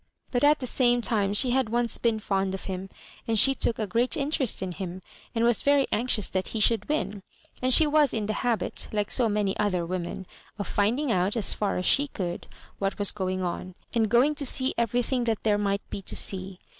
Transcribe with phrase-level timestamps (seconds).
[0.31, 2.89] But at the same time she had once been fond of him,
[3.27, 5.03] and she took a great interest in him,
[5.35, 7.21] and was very anxious that he should win.
[7.61, 10.25] And she was in the habit, like so many other women,
[10.57, 12.47] of finding out, as far as she could,
[12.79, 16.57] what was gdng on, and going to see everything that there might be Co see.